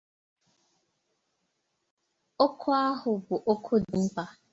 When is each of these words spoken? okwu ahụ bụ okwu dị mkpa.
okwu 2.45 2.69
ahụ 2.85 3.11
bụ 3.25 3.35
okwu 3.51 3.73
dị 3.85 3.97
mkpa. 4.05 4.23